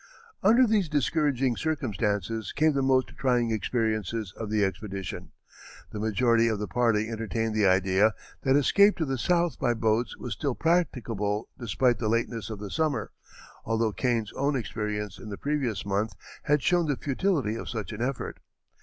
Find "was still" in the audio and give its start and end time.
10.17-10.55